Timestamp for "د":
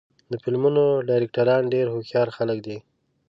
0.31-0.33